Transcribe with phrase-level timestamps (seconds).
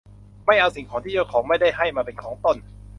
[0.45, 2.57] ไม่เอาสิ่งของที่เจ้าของไม่ได้ให้มาเป็นของตน